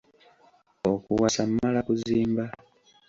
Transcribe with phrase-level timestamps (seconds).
[0.91, 2.45] Okuwasa mmala kuzimba.